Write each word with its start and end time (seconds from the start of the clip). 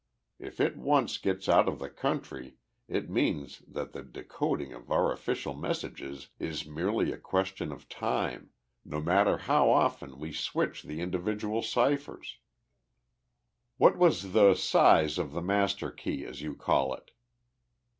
If 0.39 0.59
it 0.59 0.75
once 0.77 1.19
gets 1.19 1.47
out 1.47 1.67
of 1.67 1.77
the 1.77 1.87
country 1.87 2.57
it 2.87 3.07
means 3.07 3.59
that 3.67 3.91
the 3.93 4.01
decoding 4.01 4.73
of 4.73 4.89
our 4.89 5.13
official 5.13 5.53
messages 5.53 6.29
is 6.39 6.65
merely 6.65 7.11
a 7.11 7.19
question 7.19 7.71
of 7.71 7.87
time, 7.87 8.49
no 8.83 8.99
matter 8.99 9.37
how 9.37 9.69
often 9.69 10.17
we 10.17 10.33
switch 10.33 10.81
the 10.81 11.01
individual 11.01 11.61
ciphers." 11.61 12.39
"What 13.77 13.95
was 13.95 14.31
the 14.33 14.55
size 14.55 15.19
of 15.19 15.33
the 15.33 15.39
master 15.43 15.91
key, 15.91 16.25
as 16.25 16.41
you 16.41 16.55
call 16.55 16.95
it?" 16.95 17.11